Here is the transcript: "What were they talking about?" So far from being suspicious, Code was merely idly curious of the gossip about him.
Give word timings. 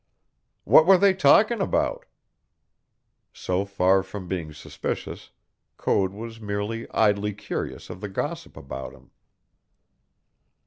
"What 0.63 0.87
were 0.87 0.97
they 0.97 1.13
talking 1.13 1.61
about?" 1.61 2.07
So 3.33 3.65
far 3.65 4.01
from 4.01 4.27
being 4.27 4.51
suspicious, 4.51 5.29
Code 5.77 6.11
was 6.11 6.41
merely 6.41 6.89
idly 6.89 7.33
curious 7.35 7.87
of 7.91 8.01
the 8.01 8.09
gossip 8.09 8.57
about 8.57 8.93
him. 8.93 9.11